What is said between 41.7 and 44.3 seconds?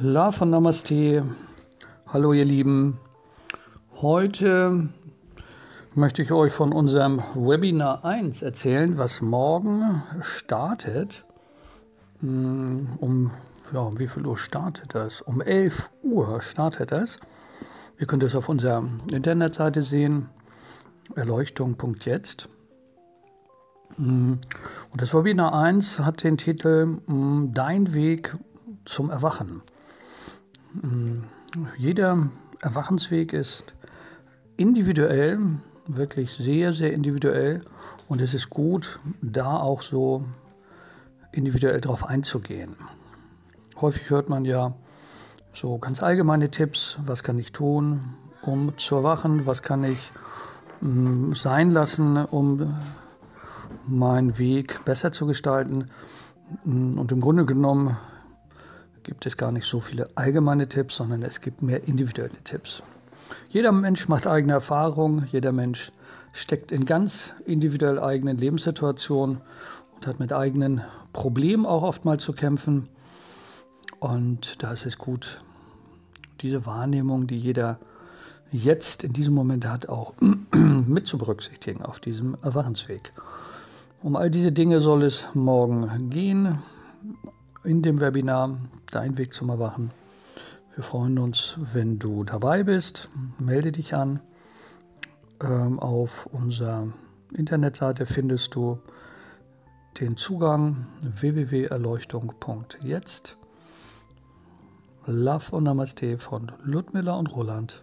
drauf einzugehen. Häufig hört